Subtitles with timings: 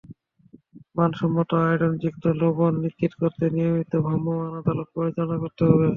[0.95, 5.87] মানসম্পন্ন আয়োডিনযুক্ত লবণ নিশ্চিত করতে নিয়মিত ভ্রাম্যমাণ আদালত পরিচালনা করতে হবে।